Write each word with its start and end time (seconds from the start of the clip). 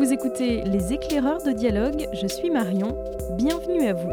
Vous 0.00 0.14
écoutez 0.14 0.62
Les 0.62 0.94
éclaireurs 0.94 1.42
de 1.42 1.52
dialogue, 1.52 2.08
je 2.14 2.26
suis 2.26 2.48
Marion, 2.48 2.96
bienvenue 3.36 3.86
à 3.86 3.92
vous. 3.92 4.08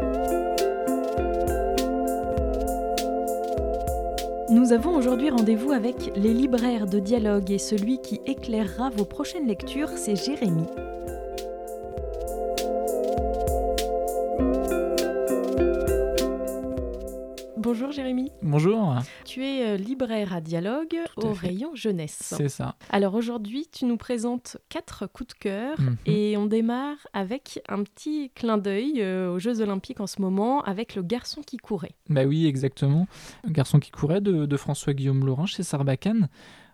Nous 4.50 4.74
avons 4.74 4.94
aujourd'hui 4.94 5.30
rendez-vous 5.30 5.72
avec 5.72 6.12
les 6.14 6.34
libraires 6.34 6.86
de 6.86 6.98
dialogue 6.98 7.50
et 7.50 7.56
celui 7.56 8.02
qui 8.02 8.20
éclairera 8.26 8.90
vos 8.90 9.06
prochaines 9.06 9.46
lectures, 9.46 9.88
c'est 9.96 10.14
Jérémy. 10.14 10.66
Bonjour 17.68 17.92
Jérémy. 17.92 18.30
Bonjour. 18.40 18.94
Tu 19.26 19.44
es 19.44 19.62
euh, 19.62 19.76
libraire 19.76 20.32
à 20.32 20.40
dialogue 20.40 20.96
au 21.18 21.32
rayon 21.34 21.74
jeunesse. 21.74 22.32
C'est 22.38 22.48
ça. 22.48 22.76
Alors 22.88 23.14
aujourd'hui, 23.14 23.66
tu 23.70 23.84
nous 23.84 23.98
présentes 23.98 24.56
quatre 24.70 25.06
coups 25.06 25.34
de 25.34 25.38
cœur 25.38 25.78
Mhm. 25.78 25.96
et 26.06 26.36
on 26.38 26.46
démarre 26.46 26.96
avec 27.12 27.60
un 27.68 27.82
petit 27.82 28.30
clin 28.34 28.56
d'œil 28.56 29.02
euh, 29.02 29.30
aux 29.34 29.38
Jeux 29.38 29.60
Olympiques 29.60 30.00
en 30.00 30.06
ce 30.06 30.22
moment 30.22 30.62
avec 30.62 30.94
le 30.94 31.02
garçon 31.02 31.42
qui 31.42 31.58
courait. 31.58 31.92
Bah 32.08 32.24
oui, 32.24 32.46
exactement. 32.46 33.06
Un 33.46 33.50
garçon 33.50 33.80
qui 33.80 33.90
courait 33.90 34.22
de, 34.22 34.46
de 34.46 34.56
François-Guillaume 34.56 35.26
Laurent 35.26 35.44
chez 35.44 35.62
Sarbacane. 35.62 36.30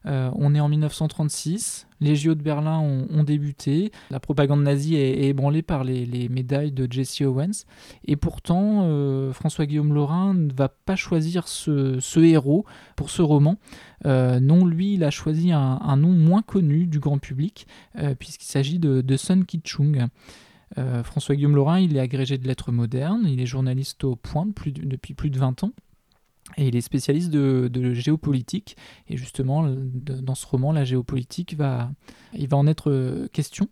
Euh, 0.06 0.30
on 0.34 0.54
est 0.54 0.60
en 0.60 0.68
1936, 0.68 1.86
les 2.00 2.14
JO 2.14 2.34
de 2.34 2.42
Berlin 2.42 2.78
ont, 2.78 3.24
débuté, 3.24 3.90
la 4.10 4.20
propagande 4.20 4.62
nazie 4.62 4.96
est, 4.96 5.24
ébranlée 5.24 5.62
par 5.62 5.84
les, 5.84 6.04
les 6.04 6.28
médailles 6.28 6.72
de 6.72 6.90
Jesse 6.90 7.22
Owens, 7.22 7.64
et 8.04 8.16
pourtant 8.16 8.82
euh, 8.84 9.32
François-Guillaume 9.32 9.94
Laurin 9.94 10.34
ne 10.34 10.52
va 10.52 10.68
pas 10.68 10.96
choisir 10.96 11.48
ce, 11.48 12.20
héros 12.20 12.66
pour 12.96 13.10
ce 13.10 13.22
roman. 13.22 13.56
Euh, 14.04 14.40
non, 14.40 14.66
lui, 14.66 14.94
il 14.94 15.04
a 15.04 15.10
choisi 15.10 15.52
un, 15.52 15.96
nom 15.96 16.10
moins 16.10 16.42
connu 16.42 16.86
du 16.86 16.98
grand 16.98 17.18
public, 17.18 17.66
puisqu'il 18.18 18.46
s'agit 18.46 18.78
de, 18.78 19.00
de 19.00 19.16
Sun 19.16 19.44
Ki-chung. 19.44 20.06
François-Guillaume 21.04 21.54
Laurin, 21.54 21.78
il 21.78 21.96
est 21.96 22.00
agrégé 22.00 22.36
de 22.36 22.48
lettres 22.48 22.72
modernes, 22.72 23.26
il 23.28 23.40
est 23.40 23.46
journaliste 23.46 24.02
au 24.02 24.16
point 24.16 24.44
depuis 24.44 25.14
plus 25.14 25.30
de 25.30 25.38
20 25.38 25.62
ans. 25.64 25.70
Et 26.56 26.68
il 26.68 26.76
est 26.76 26.80
spécialiste 26.80 27.30
de, 27.30 27.94
géopolitique. 27.94 28.76
Et 29.08 29.16
justement, 29.16 29.66
dans 29.66 30.34
ce 30.34 30.46
roman, 30.46 30.72
la 30.72 30.84
géopolitique 30.84 31.54
va, 31.56 31.90
il 32.34 32.48
va 32.48 32.56
en 32.56 32.66
être 32.66 32.90
euh, 32.90 33.28
question. 33.32 33.68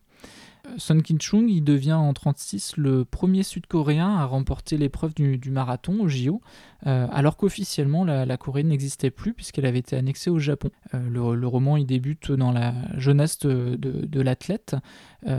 Euh, 0.66 0.70
Sun 0.78 1.02
Ki-chung, 1.02 1.48
il 1.48 1.62
devient 1.62 1.92
en 1.92 2.12
1936 2.12 2.76
le 2.78 3.04
premier 3.04 3.42
Sud-Coréen 3.42 4.16
à 4.16 4.24
remporter 4.24 4.78
l'épreuve 4.78 5.14
du, 5.14 5.38
du 5.38 5.50
marathon 5.50 6.00
au 6.00 6.08
JO, 6.08 6.40
euh, 6.86 7.06
alors 7.12 7.36
qu'officiellement 7.36 8.04
la, 8.04 8.36
Corée 8.36 8.64
n'existait 8.64 9.10
plus 9.10 9.34
puisqu'elle 9.34 9.66
avait 9.66 9.80
été 9.80 9.94
annexée 9.94 10.30
au 10.30 10.38
Japon. 10.38 10.70
Le, 10.92 11.46
roman, 11.46 11.76
il 11.76 11.86
débute 11.86 12.32
dans 12.32 12.52
la 12.52 12.74
jeunesse 12.96 13.38
de, 13.40 14.20
l'athlète. 14.20 14.76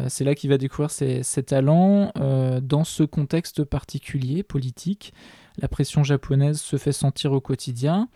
C'est 0.07 0.23
là 0.23 0.35
qu'il 0.35 0.49
va 0.49 0.57
découvrir 0.57 0.91
ses, 0.91 1.23
talents 1.43 2.11
dans 2.61 2.83
ce 2.83 3.03
contexte 3.03 3.63
particulier, 3.63 4.43
politique. 4.43 5.13
La 5.61 5.67
pression 5.67 6.03
japonaise 6.03 6.59
se 6.59 6.77
fait 6.77 6.91
sentir 6.91 7.31
au 7.31 7.41
quotidien 7.41 8.09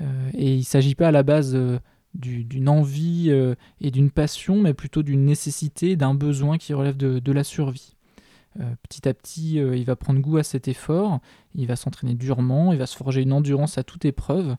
euh, 0.00 0.30
et 0.34 0.54
il 0.54 0.60
ne 0.60 0.64
s'agit 0.64 0.94
pas 0.94 1.08
à 1.08 1.12
la 1.12 1.22
base 1.22 1.54
euh, 1.54 1.78
du- 2.14 2.44
d'une 2.44 2.68
envie 2.68 3.26
euh, 3.30 3.54
et 3.80 3.90
d'une 3.90 4.10
passion, 4.10 4.60
mais 4.60 4.74
plutôt 4.74 5.02
d'une 5.02 5.24
nécessité, 5.24 5.96
d'un 5.96 6.14
besoin 6.14 6.58
qui 6.58 6.74
relève 6.74 6.96
de, 6.96 7.32
la 7.32 7.44
survie. 7.44 7.96
Petit 8.84 9.08
à 9.08 9.14
petit, 9.14 9.54
il 9.54 9.84
va 9.84 9.96
prendre 9.96 10.20
goût 10.20 10.36
à 10.36 10.44
cet 10.44 10.68
effort, 10.68 11.18
il 11.56 11.66
va 11.66 11.74
s'entraîner 11.74 12.14
durement, 12.14 12.72
il 12.72 12.78
va 12.78 12.86
se 12.86 12.96
forger 12.96 13.22
une 13.22 13.32
endurance 13.32 13.78
à 13.78 13.82
toute 13.82 14.04
épreuve, 14.04 14.54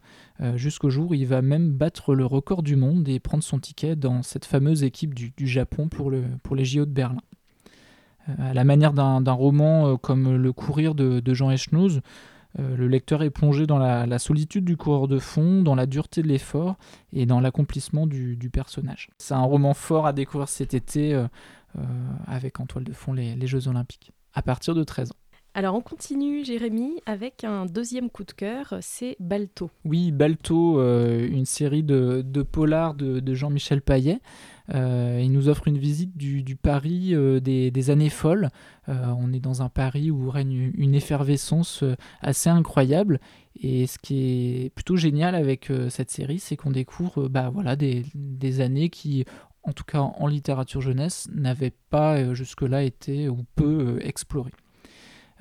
jusqu'au 0.56 0.90
jour 0.90 1.12
où 1.12 1.14
il 1.14 1.26
va 1.26 1.42
même 1.42 1.72
battre 1.72 2.14
le 2.14 2.26
record 2.26 2.62
du 2.62 2.76
monde 2.76 3.08
et 3.08 3.22
prendre 3.22 3.42
son 3.42 3.58
ticket 3.58 3.96
dans 3.96 4.22
cette 4.22 4.44
fameuse 4.44 4.84
équipe 4.84 5.14
du, 5.14 5.48
Japon 5.48 5.88
pour 5.88 6.12
les 6.12 6.66
JO 6.66 6.86
de 6.86 6.92
Berlin. 6.92 7.22
Euh, 8.30 8.52
à 8.52 8.54
la 8.54 8.64
manière 8.64 8.94
d'un 8.94 9.32
roman 9.32 9.88
euh, 9.88 9.98
comme 9.98 10.36
Le 10.36 10.54
Courir 10.54 10.96
de, 10.96 11.22
Jean 11.34 11.52
Echnoz, 11.52 12.02
euh, 12.60 12.78
le 12.78 12.88
lecteur 12.88 13.24
est 13.24 13.30
plongé 13.30 13.68
dans 13.68 13.78
la, 13.78 14.20
solitude 14.20 14.66
du 14.66 14.78
coureur 14.78 15.08
de 15.08 15.20
fond, 15.20 15.62
dans 15.62 15.76
la 15.76 15.86
dureté 15.86 16.22
de 16.22 16.28
l'effort 16.28 16.78
et 17.14 17.26
dans 17.26 17.40
l'accomplissement 17.40 18.08
du, 18.08 18.50
personnage. 18.52 19.10
C'est 19.18 19.34
un 19.34 19.42
roman 19.42 19.74
fort 19.74 20.08
à 20.08 20.14
découvrir 20.14 20.50
cet 20.50 20.74
été 20.74 21.22
avec 22.26 22.62
en 22.62 22.66
toile 22.66 22.86
de 22.86 22.94
fond 22.94 23.12
les, 23.12 23.36
les 23.36 23.48
Jeux 23.48 23.68
Olympiques, 23.68 24.14
à 24.34 24.42
partir 24.42 24.74
de 24.74 24.84
13 24.84 25.12
ans. 25.12 25.25
Alors 25.58 25.74
on 25.76 25.80
continue 25.80 26.44
Jérémy 26.44 27.02
avec 27.06 27.46
un 27.46 27.66
deuxième 27.66 28.10
coup 28.10 28.26
de 28.26 28.34
cœur, 28.34 28.76
c'est 28.82 29.16
Balto. 29.22 29.72
Oui, 29.86 30.12
Balto, 30.12 30.82
euh, 30.82 31.26
une 31.26 31.46
série 31.46 31.82
de, 31.82 32.22
de 32.26 32.42
polars 32.42 32.94
de, 32.94 33.34
Jean-Michel 33.34 33.82
Paillet. 33.82 34.20
Euh, 34.74 35.22
il 35.24 35.32
nous 35.32 35.48
offre 35.48 35.70
une 35.70 35.78
visite 35.78 36.18
du, 36.18 36.58
Paris 36.58 37.16
euh, 37.16 37.40
des, 37.40 37.90
années 37.90 38.10
folles. 38.10 38.50
On 38.90 39.32
est 39.32 39.40
dans 39.40 39.62
un 39.62 39.70
Paris 39.70 40.12
où 40.12 40.30
règne 40.30 40.74
une 40.76 40.94
effervescence 40.94 41.86
assez 42.20 42.50
incroyable. 42.50 43.22
Et 43.58 43.88
ce 43.88 43.98
qui 43.98 44.66
est 44.66 44.70
plutôt 44.72 44.98
génial 44.98 45.36
avec 45.36 45.72
cette 45.88 46.12
série, 46.12 46.40
c'est 46.40 46.58
qu'on 46.58 46.72
découvre 46.72 47.30
bah, 47.30 47.50
voilà, 47.50 47.78
des, 47.78 48.60
années 48.60 48.90
qui, 48.90 49.24
en 49.64 49.72
tout 49.72 49.86
cas 49.86 50.02
en 50.02 50.28
littérature 50.28 50.82
jeunesse, 50.82 51.30
n'avaient 51.34 51.74
pas 51.90 52.34
jusque-là 52.34 52.84
été 52.84 53.30
ou 53.30 53.46
peu 53.56 54.00
explorées. 54.02 54.52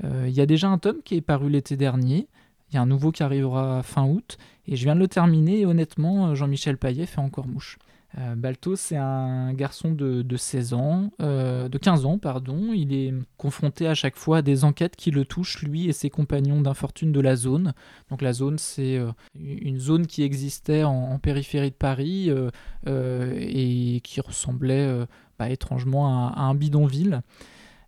Il 0.02 0.30
y 0.30 0.40
a 0.40 0.46
déjà 0.46 0.68
un 0.68 0.78
tome 0.78 1.02
qui 1.04 1.14
est 1.14 1.20
paru 1.20 1.48
l'été 1.48 1.76
dernier. 1.76 2.28
Il 2.70 2.74
y 2.74 2.78
a 2.78 2.82
un 2.82 2.86
nouveau 2.86 3.12
qui 3.12 3.22
arrivera 3.22 3.82
fin 3.84 4.04
août. 4.04 4.36
Et 4.66 4.76
je 4.76 4.84
viens 4.84 4.94
de 4.94 5.00
le 5.00 5.08
terminer. 5.08 5.60
Et 5.60 5.66
honnêtement, 5.66 6.28
euh, 6.28 6.34
Jean-Michel 6.34 6.76
Paillet 6.76 7.06
fait 7.06 7.20
encore 7.20 7.46
mouche. 7.46 7.78
Euh, 8.18 8.36
Balto, 8.36 8.76
c'est 8.76 8.96
un 8.96 9.52
garçon 9.54 9.92
de, 9.92 10.22
de 10.22 10.36
16 10.36 10.74
ans, 10.74 11.10
euh, 11.20 11.68
de 11.68 11.78
15 11.78 12.06
ans, 12.06 12.18
pardon. 12.18 12.72
Il 12.72 12.92
est 12.94 13.12
confronté 13.36 13.88
à 13.88 13.94
chaque 13.94 14.16
fois 14.16 14.38
à 14.38 14.42
des 14.42 14.64
enquêtes 14.64 14.94
qui 14.94 15.10
le 15.10 15.24
touchent, 15.24 15.62
lui 15.62 15.88
et 15.88 15.92
ses 15.92 16.10
compagnons 16.10 16.60
d'infortune 16.60 17.10
de 17.10 17.20
la 17.20 17.34
zone. 17.34 17.74
Donc 18.10 18.22
la 18.22 18.32
zone, 18.32 18.58
c'est 18.58 18.98
euh, 18.98 19.10
une 19.34 19.80
zone 19.80 20.06
qui 20.06 20.22
existait 20.22 20.84
en, 20.84 21.18
périphérie 21.18 21.70
de 21.70 21.76
Paris 21.76 22.30
euh, 22.30 22.50
euh, 22.86 23.34
et 23.36 24.00
qui 24.02 24.20
ressemblait 24.20 24.86
euh, 24.86 25.06
bah, 25.38 25.50
étrangement 25.50 26.28
à 26.28 26.40
un 26.40 26.54
bidonville. 26.54 27.22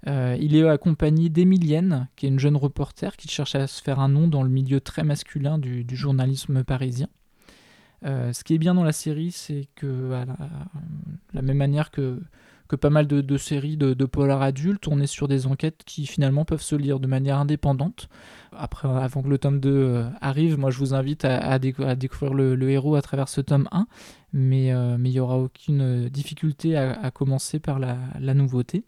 Euh, 0.06 0.36
il 0.40 0.54
est 0.54 0.68
accompagné 0.68 1.28
d'Emilienne, 1.28 2.08
qui 2.16 2.26
est 2.26 2.28
une 2.28 2.38
jeune 2.38 2.56
reporter 2.56 3.16
qui 3.16 3.28
cherche 3.28 3.54
à 3.54 3.66
se 3.66 3.82
faire 3.82 4.00
un 4.00 4.08
nom 4.08 4.28
dans 4.28 4.42
le 4.42 4.50
milieu 4.50 4.80
très 4.80 5.02
masculin 5.02 5.58
du, 5.58 5.84
journalisme 5.96 6.64
parisien. 6.64 7.08
Euh, 8.04 8.32
ce 8.32 8.44
qui 8.44 8.54
est 8.54 8.58
bien 8.58 8.74
dans 8.74 8.84
la 8.84 8.92
série, 8.92 9.32
c'est 9.32 9.68
que, 9.74 10.12
à 10.12 10.24
la, 11.32 11.42
même 11.42 11.56
manière 11.56 11.90
que, 11.90 12.20
pas 12.80 12.90
mal 12.90 13.06
de, 13.06 13.36
séries 13.36 13.76
de, 13.76 13.94
de 13.94 14.04
polar 14.04 14.42
adultes, 14.42 14.86
on 14.86 15.00
est 15.00 15.06
sur 15.06 15.28
des 15.28 15.46
enquêtes 15.46 15.82
qui 15.84 16.06
finalement 16.06 16.44
peuvent 16.44 16.62
se 16.62 16.76
lire 16.76 17.00
de 17.00 17.06
manière 17.06 17.38
indépendante. 17.38 18.08
Après, 18.52 18.88
avant 18.88 19.22
que 19.22 19.28
le 19.28 19.38
tome 19.38 19.60
2 19.60 19.70
euh, 19.70 20.08
arrive, 20.20 20.58
moi 20.58 20.70
je 20.70 20.78
vous 20.78 20.94
invite 20.94 21.24
à, 21.24 21.38
à 21.38 21.58
décou- 21.58 21.84
à 21.84 21.96
découvrir 21.96 22.34
le, 22.34 22.70
héros 22.70 22.94
à 22.94 23.02
travers 23.02 23.28
ce 23.28 23.40
tome 23.40 23.66
1, 23.72 23.86
mais 24.34 24.68
il 24.68 25.10
n'y 25.10 25.20
aura 25.20 25.38
aucune 25.38 26.08
difficulté 26.10 26.76
à, 26.76 27.10
commencer 27.10 27.58
par 27.58 27.78
la 27.78 28.34
nouveauté. 28.34 28.84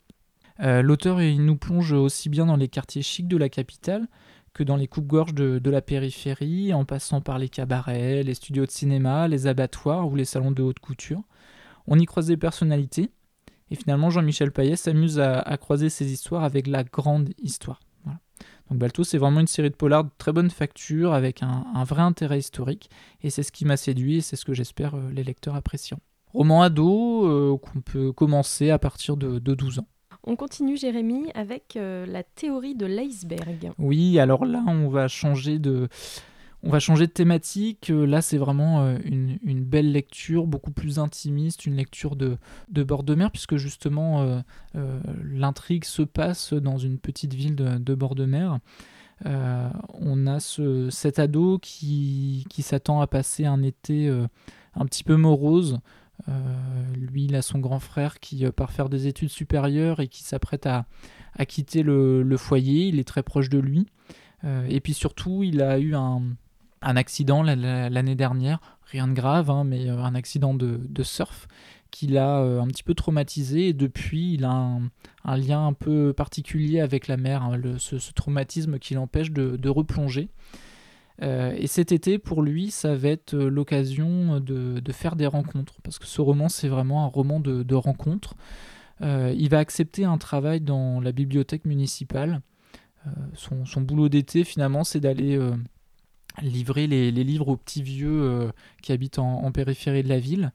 Euh, 0.60 0.82
L'auteur 0.82 1.19
nous 1.19 1.56
plonge 1.56 1.92
aussi 1.92 2.28
bien 2.28 2.46
dans 2.46 2.56
les 2.56 2.69
quartiers 2.69 3.02
chics 3.02 3.28
de 3.28 3.36
la 3.36 3.48
capitale 3.48 4.08
que 4.54 4.62
dans 4.64 4.76
les 4.76 4.88
coupes-gorges 4.88 5.34
de, 5.34 5.58
de 5.58 5.70
la 5.70 5.82
périphérie, 5.82 6.72
en 6.72 6.84
passant 6.84 7.20
par 7.20 7.38
les 7.38 7.48
cabarets, 7.48 8.22
les 8.22 8.34
studios 8.34 8.66
de 8.66 8.70
cinéma, 8.70 9.28
les 9.28 9.46
abattoirs 9.46 10.08
ou 10.08 10.16
les 10.16 10.24
salons 10.24 10.50
de 10.50 10.62
haute 10.62 10.80
couture. 10.80 11.22
On 11.86 11.98
y 11.98 12.06
croise 12.06 12.26
des 12.26 12.36
personnalités, 12.36 13.10
et 13.70 13.76
finalement 13.76 14.10
Jean-Michel 14.10 14.50
Paillet 14.50 14.76
s'amuse 14.76 15.20
à, 15.20 15.56
croiser 15.58 15.91
ces 15.91 16.12
histoires 16.12 16.44
avec 16.44 16.66
la 16.66 16.84
grande 16.84 17.30
histoire. 17.38 17.80
Donc 18.69 18.78
Balto, 18.78 19.02
c'est 19.02 19.16
vraiment 19.16 19.40
une 19.40 19.46
série 19.46 19.70
de 19.70 19.75
polars 19.75 20.04
de 20.04 20.10
très 20.19 20.32
bonne 20.32 20.50
facture, 20.50 21.14
avec 21.14 21.43
un, 21.43 21.84
vrai 21.84 22.02
intérêt 22.02 22.38
historique, 22.38 22.90
et 23.22 23.31
c'est 23.31 23.43
ce 23.43 23.52
qui 23.52 23.64
m'a 23.64 23.76
séduit, 23.76 24.16
et 24.16 24.20
c'est 24.20 24.37
ce 24.37 24.44
que 24.44 24.52
j'espère 24.52 24.94
euh, 24.94 25.10
les 25.10 25.25
lecteurs 25.25 25.55
apprécieront. 25.55 26.02
Roman 26.34 26.62
ado 26.62 27.26
euh, 27.26 27.56
qu'on 27.56 27.81
peut 27.81 28.12
commencer 28.12 28.69
à 28.70 28.78
partir 28.78 29.16
de, 29.16 29.38
de 29.38 29.55
12 29.55 29.78
ans. 29.78 29.87
On 30.25 30.37
continue 30.37 30.76
Jérémy 30.76 31.31
avec 31.35 31.76
euh, 31.76 32.05
la 32.06 32.23
théorie 32.23 32.75
de 32.75 32.87
l'iceberg. 32.87 33.73
Oui, 33.79 34.19
alors 34.19 34.44
là, 34.44 34.62
on 34.67 34.88
va 34.88 35.09
changer 35.09 35.59
de, 35.59 35.88
on 36.62 36.70
va 36.70 36.81
changer 36.81 37.06
de 37.06 37.12
thématique. 37.12 37.91
Euh, 37.91 38.05
Là, 38.05 38.20
c'est 38.20 38.37
vraiment 38.37 38.82
euh, 38.82 38.99
une, 39.05 39.65
belle 39.65 39.93
lecture, 39.93 40.47
beaucoup 40.47 40.73
plus 40.73 40.99
intimiste, 40.99 41.67
une 41.67 41.76
lecture 41.76 42.17
de, 42.17 42.37
bord 42.82 43.05
de 43.05 43.15
mer, 43.15 43.31
puisque 43.31 43.56
justement, 43.56 44.43
l'intrigue 45.25 45.85
se 45.85 46.03
passe 46.03 46.53
dans 46.53 46.79
une 46.79 46.99
petite 46.99 47.35
ville 47.35 47.55
de, 47.55 47.94
bord 47.94 48.15
de 48.15 48.25
mer. 48.25 48.59
On 49.25 50.26
a 50.26 50.41
ce, 50.41 50.91
cet 50.91 51.19
ado 51.19 51.59
qui, 51.59 52.47
s'attend 52.59 53.00
à 53.00 53.06
passer 53.06 53.44
un 53.44 53.62
été 53.62 54.09
un 54.75 54.87
petit 54.87 55.05
peu 55.05 55.17
morose. 55.17 55.81
Euh, 56.29 56.32
lui, 56.97 57.25
il 57.25 57.37
a 57.37 57.43
son 57.43 57.59
grand 57.59 57.79
frère 57.79 58.20
qui 58.20 58.44
euh, 58.44 58.53
part 58.53 58.73
faire 58.73 58.88
des 58.88 59.06
études 59.06 59.31
supérieures 59.31 60.00
et 60.00 60.09
qui 60.09 60.23
s'apprête 60.23 60.67
à, 60.67 60.87
à 61.35 61.47
quitter 61.47 61.82
le, 61.82 62.23
le 62.23 62.37
foyer. 62.37 62.88
Il 62.88 62.99
est 62.99 63.06
très 63.06 63.23
proche 63.23 63.49
de 63.49 63.59
lui. 63.59 63.87
Euh, 64.44 64.67
et 64.69 64.81
puis 64.81 64.94
surtout, 64.94 65.43
il 65.43 65.62
a 65.62 65.79
eu 65.79 65.94
un, 65.94 66.23
un 66.82 66.97
accident 66.97 67.43
l'année 67.43 68.15
dernière, 68.15 68.61
rien 68.85 69.09
de 69.09 69.12
grave, 69.12 69.50
hein, 69.50 69.65
mais 69.65 69.88
un 69.88 70.15
accident 70.15 70.55
de, 70.55 71.03
surf 71.03 71.49
qui 71.91 72.06
l'a 72.06 72.37
un 72.37 72.67
petit 72.67 72.82
peu 72.82 72.94
traumatisé 72.94 73.69
et 73.69 73.73
depuis 73.73 74.35
il 74.35 74.44
a 74.44 74.79
un, 75.25 75.37
lien 75.37 75.67
un 75.67 75.73
peu 75.73 76.12
particulier 76.12 76.81
avec 76.81 77.09
la 77.09 77.17
mer, 77.17 77.43
hein, 77.43 77.59
ce, 77.79 78.12
traumatisme 78.12 78.79
qui 78.79 78.94
l'empêche 78.94 79.32
de, 79.32 79.69
replonger. 79.69 80.29
Et 81.20 81.67
cet 81.67 81.93
été, 81.93 82.19
pour 82.19 82.43
lui, 82.43 82.70
ça 82.70 82.94
va 82.94 83.09
être 83.09 83.35
l'occasion 83.35 84.41
de, 84.41 84.93
faire 84.93 85.17
des 85.17 85.26
rencontres, 85.26 85.81
parce 85.82 85.99
que 85.99 86.06
ce 86.06 86.20
roman, 86.20 86.49
c'est 86.49 86.69
vraiment 86.69 87.05
un 87.05 87.09
roman 87.09 87.41
de, 87.41 87.62
de 87.62 87.75
rencontres. 87.75 88.35
Euh, 89.03 89.35
il 89.37 89.49
va 89.49 89.59
accepter 89.59 90.05
un 90.05 90.19
travail 90.19 90.61
dans 90.61 91.00
la 91.00 91.12
bibliothèque 91.12 91.65
municipale. 91.65 92.41
Euh, 93.06 93.11
son, 93.35 93.81
boulot 93.81 94.09
d'été, 94.09 94.44
finalement, 94.44 94.85
c'est 94.85 95.00
d'aller 95.00 95.37
euh, 95.37 95.53
livrer 96.43 96.87
les, 96.87 97.11
livres 97.11 97.49
aux 97.49 97.56
petits 97.56 97.82
vieux 97.82 98.50
qui 98.82 98.93
habitent 98.93 99.19
en, 99.19 99.50
périphérie 99.53 100.03
de 100.03 100.09
la 100.09 100.19
ville. 100.19 100.53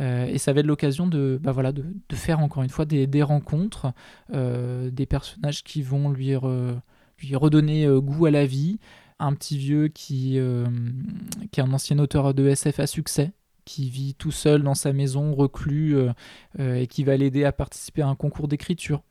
et 0.00 0.38
ça 0.38 0.52
va 0.52 0.60
être 0.60 0.66
l'occasion 0.66 1.06
de, 1.06 1.38
bah 1.42 1.52
voilà, 1.52 1.72
de, 1.72 1.84
faire 2.12 2.40
encore 2.40 2.62
une 2.62 2.70
fois 2.70 2.84
des, 2.84 3.22
rencontres, 3.22 3.92
des 4.32 5.06
personnages 5.06 5.62
qui 5.62 5.82
vont 5.82 6.10
lui 6.10 6.34
redonner 6.34 7.86
goût 8.00 8.26
à 8.26 8.30
la 8.30 8.46
vie. 8.46 8.78
Un 9.20 9.34
petit 9.34 9.58
vieux 9.58 9.88
qui, 9.88 10.38
qui 11.52 11.60
est 11.60 11.62
un 11.62 11.72
ancien 11.72 11.98
auteur 11.98 12.34
de 12.34 12.48
SF 12.48 12.80
à 12.80 12.86
succès, 12.86 13.32
qui 13.64 13.88
vit 13.88 14.14
tout 14.14 14.32
seul 14.32 14.62
dans 14.62 14.74
sa 14.74 14.92
maison, 14.92 15.34
reclus, 15.34 15.96
euh, 15.96 16.10
euh, 16.58 16.74
et 16.74 16.86
qui 16.88 17.04
va 17.04 17.16
l'aider 17.16 17.44
à 17.44 17.52
participer 17.52 18.02
à 18.02 18.08
un 18.08 18.16
concours 18.16 18.48
d'écriture. 18.48 19.02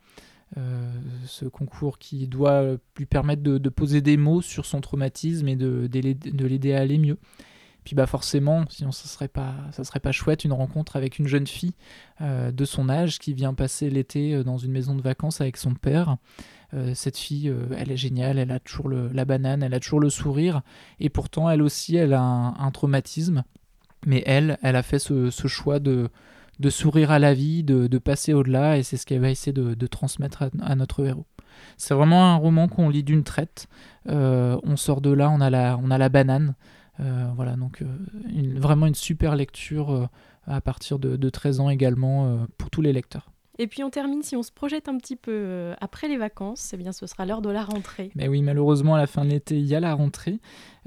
Euh, 0.58 0.92
ce 1.26 1.46
concours 1.46 2.00
qui 2.00 2.28
doit 2.28 2.78
lui 2.98 3.06
permettre 3.06 3.42
de, 3.44 3.70
poser 3.70 4.02
des 4.02 4.18
mots 4.18 4.42
sur 4.42 4.66
son 4.66 4.82
traumatisme 4.82 5.48
et 5.48 5.56
de 5.56 5.88
l'aider 5.94 6.74
à 6.74 6.80
aller 6.80 6.98
mieux. 6.98 7.18
Puis 7.86 7.96
bah 7.96 8.06
forcément, 8.06 8.66
sinon 8.70 8.92
ça 8.92 9.08
serait 9.08 9.28
pas 9.28 9.56
ça 9.72 9.84
serait 9.84 10.00
pas 10.00 10.12
chouette 10.12 10.44
une 10.44 10.54
rencontre 10.54 10.96
avec 10.96 11.18
une 11.18 11.28
jeune 11.28 11.48
fille 11.48 11.74
de 12.22 12.66
son 12.66 12.90
âge 12.90 13.20
qui 13.20 13.34
vient 13.34 13.54
passer 13.54 13.90
l'été 13.90 14.44
dans 14.44 14.58
une 14.58 14.72
maison 14.72 14.96
de 14.96 15.02
vacances 15.02 15.42
avec 15.42 15.58
son 15.58 15.74
père. 15.74 16.18
cette 16.94 17.18
fille, 17.18 17.52
elle 17.78 17.90
est 17.90 17.98
géniale, 17.98 18.38
elle 18.38 18.52
a 18.52 18.60
toujours 18.60 18.90
la 18.90 19.26
banane, 19.26 19.64
elle 19.64 19.74
a 19.74 19.80
toujours 19.80 20.02
le 20.02 20.10
sourire, 20.10 20.62
et 21.00 21.10
pourtant 21.10 21.50
elle 21.50 21.62
aussi, 21.62 21.96
elle 21.96 22.14
a 22.14 22.22
un 22.22 22.72
traumatisme. 22.72 23.44
Mais 24.06 24.24
elle, 24.26 24.58
elle 24.62 24.76
a 24.76 24.84
fait 24.84 25.00
ce, 25.00 25.30
choix 25.48 25.80
de, 25.80 26.10
sourire 26.70 27.12
à 27.12 27.20
la 27.20 27.34
vie, 27.34 27.64
de, 27.64 27.98
passer 27.98 28.34
au-delà, 28.34 28.78
et 28.78 28.84
c'est 28.84 28.98
ce 28.98 29.06
qu'elle 29.06 29.22
va 29.22 29.30
essayer 29.30 29.54
de, 29.54 29.88
transmettre 29.88 30.44
à, 30.62 30.76
notre 30.76 31.06
héros. 31.06 31.26
C'est 31.78 31.94
vraiment 31.94 32.26
un 32.26 32.36
roman 32.36 32.68
qu'on 32.68 32.90
lit 32.90 33.04
d'une 33.04 33.24
traite. 33.24 33.68
Euh, 34.08 34.58
on 34.64 34.78
sort 34.78 35.02
de 35.02 35.12
là, 35.12 35.30
on 35.30 35.42
a 35.42 35.50
la, 35.50 35.78
on 35.82 35.92
a 35.92 35.98
la 35.98 36.10
banane. 36.10 36.56
Euh, 37.00 37.30
voilà, 37.36 37.56
donc 37.56 37.82
euh, 37.82 37.86
vraiment 38.58 38.86
une 38.86 38.96
super 38.96 39.36
lecture 39.36 40.10
à 40.46 40.62
partir 40.62 41.00
de, 41.00 41.16
de 41.16 41.30
13 41.30 41.60
ans 41.60 41.70
également 41.70 42.48
pour 42.58 42.70
tous 42.70 42.82
les 42.82 42.94
lecteurs. 42.94 43.32
Et 43.62 43.68
puis 43.68 43.84
on 43.84 43.90
termine, 43.90 44.24
si 44.24 44.38
on 44.38 44.42
se 44.42 44.54
projette 44.54 44.88
un 44.88 44.98
petit 44.98 45.18
peu 45.18 45.34
euh, 45.34 45.76
après 45.82 46.08
les 46.08 46.16
vacances, 46.16 46.72
eh 46.74 46.78
bien 46.78 46.94
ce 46.94 47.06
sera 47.06 47.26
l'heure 47.26 47.42
de 47.42 47.50
la 47.50 47.66
rentrée. 47.66 48.10
Mais 48.16 48.30
oui, 48.30 48.42
malheureusement, 48.42 48.96
à 48.96 48.98
la 48.98 49.06
fin 49.06 49.26
de 49.26 49.32
l'été, 49.32 49.58
il 49.58 49.66
y 49.66 49.76
a 49.76 49.82
la 49.82 49.94
rentrée. 49.94 50.40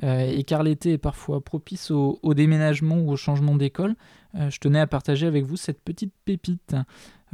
Euh, 0.02 0.20
et 0.20 0.42
car 0.42 0.62
l'été 0.62 0.92
est 0.92 0.98
parfois 0.98 1.42
propice 1.44 1.90
au, 1.90 2.18
déménagement 2.34 2.96
ou 2.96 3.12
au 3.12 3.16
changement 3.16 3.56
d'école, 3.56 3.94
euh, 4.36 4.48
je 4.48 4.58
tenais 4.58 4.80
à 4.80 4.86
partager 4.86 5.26
avec 5.26 5.44
vous 5.44 5.56
cette 5.56 5.82
petite 5.82 6.14
pépite. 6.24 6.74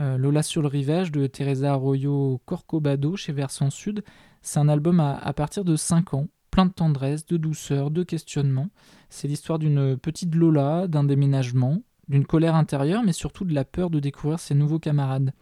Lola 0.01 0.45
sur 0.45 0.63
le 0.63 0.69
rivage 0.69 1.11
de 1.11 1.27
Teresa 1.27 1.73
Arroyo 1.73 2.41
Corcobado 2.47 3.17
chez 3.17 3.33
Versant 3.33 3.71
Sud. 3.71 4.05
C'est 4.43 4.61
un 4.61 4.69
album 4.69 5.01
à, 5.01 5.17
à 5.17 5.33
partir 5.33 5.65
de 5.65 5.75
5 5.75 6.15
ans, 6.15 6.29
plein 6.59 6.67
de 6.67 6.73
tendresse, 6.73 7.25
de 7.25 7.37
douceur, 7.37 7.93
de 7.93 8.03
questionnement. 8.03 8.69
C'est 9.11 9.29
l'histoire 9.29 9.61
d'une 9.61 9.97
petite 9.97 10.35
Lola, 10.35 10.89
d'un 10.89 11.05
déménagement, 11.05 11.83
d'une 12.09 12.27
colère 12.27 12.57
intérieure, 12.57 13.05
mais 13.05 13.13
surtout 13.13 13.45
de 13.45 13.55
la 13.55 13.65
peur 13.65 13.91
de 13.91 14.01
découvrir 14.01 14.41
ses 14.41 14.57
nouveaux 14.57 14.81
camarades. 14.81 15.35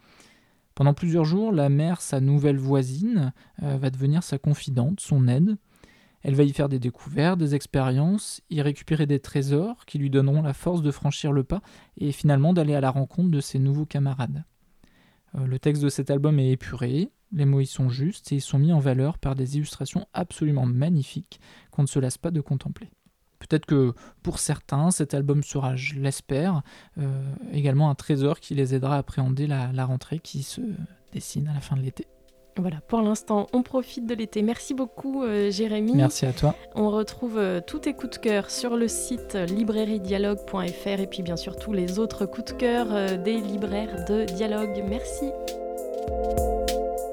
Pendant 0.75 0.93
plusieurs 0.93 1.25
jours, 1.25 1.51
la 1.51 1.69
mère, 1.69 2.01
sa 2.01 2.19
nouvelle 2.19 2.59
voisine, 2.59 3.33
euh, 3.63 3.77
va 3.77 3.89
devenir 3.89 4.21
sa 4.21 4.37
confidente, 4.37 4.99
son 4.99 5.27
aide. 5.27 5.57
Elle 6.21 6.35
va 6.35 6.43
y 6.43 6.53
faire 6.53 6.69
des 6.69 6.77
découvertes, 6.77 7.39
des 7.39 7.55
expériences, 7.55 8.41
y 8.51 8.61
récupérer 8.61 9.07
des 9.07 9.19
trésors 9.19 9.87
qui 9.87 9.97
lui 9.97 10.11
donneront 10.11 10.43
la 10.43 10.53
force 10.53 10.83
de 10.83 10.91
franchir 10.91 11.31
le 11.31 11.43
pas 11.43 11.63
et 11.97 12.11
finalement 12.11 12.53
d'aller 12.53 12.75
à 12.75 12.81
la 12.81 12.91
rencontre 12.91 13.31
de 13.31 13.41
ses 13.41 13.57
nouveaux 13.57 13.87
camarades. 13.87 14.43
Euh, 15.33 15.47
le 15.47 15.57
texte 15.57 15.81
de 15.81 15.89
cet 15.89 16.11
album 16.11 16.37
est 16.37 16.51
épuré, 16.51 17.09
les 17.31 17.45
mots 17.45 17.61
y 17.61 17.65
sont 17.65 17.89
justes 17.89 18.31
et 18.31 18.35
ils 18.35 18.41
sont 18.41 18.59
mis 18.59 18.73
en 18.73 18.79
valeur 18.79 19.17
par 19.17 19.35
des 19.35 19.57
illustrations 19.57 20.07
absolument 20.13 20.65
magnifiques 20.65 21.39
qu'on 21.71 21.83
ne 21.83 21.87
se 21.87 21.99
lasse 21.99 22.17
pas 22.17 22.31
de 22.31 22.41
contempler. 22.41 22.89
Peut-être 23.39 23.65
que 23.65 23.93
pour 24.23 24.39
certains, 24.39 24.91
cet 24.91 25.13
album 25.13 25.43
sera, 25.43 25.75
je 25.75 25.95
l'espère, 25.95 26.61
euh, 26.97 27.21
également 27.53 27.89
un 27.89 27.95
trésor 27.95 28.39
qui 28.39 28.55
les 28.55 28.73
aidera 28.73 28.95
à 28.95 28.99
appréhender 28.99 29.47
la, 29.47 29.85
rentrée 29.85 30.19
qui 30.19 30.43
se 30.43 30.61
dessine 31.13 31.47
à 31.47 31.53
la 31.53 31.61
fin 31.61 31.75
de 31.75 31.81
l'été. 31.81 32.07
Voilà, 32.59 32.81
pour 32.87 33.01
l'instant, 33.01 33.45
on 33.53 33.61
profite 33.61 34.07
de 34.07 34.15
l'été. 34.15 34.41
Merci 34.41 34.73
beaucoup, 34.73 35.23
euh, 35.23 35.51
Jérémy. 35.51 35.93
Merci 35.93 36.25
à 36.25 36.33
toi. 36.33 36.55
On 36.73 36.89
retrouve 36.89 37.37
euh, 37.37 37.61
tous 37.65 37.79
tes 37.79 37.93
coups 37.93 38.17
de 38.17 38.21
cœur 38.21 38.49
sur 38.49 38.75
le 38.75 38.87
site 38.87 39.35
librairiedialogue.fr 39.35 40.99
et 40.99 41.07
puis 41.07 41.21
bien 41.21 41.35
sûr 41.35 41.55
tous 41.55 41.73
les 41.73 41.99
autres 41.99 42.25
coups 42.25 42.53
de 42.53 42.57
cœur 42.57 43.19
des 43.19 43.39
libraires 43.39 44.05
de 44.05 44.25
dialogue. 44.25 44.83
Merci. 44.89 45.25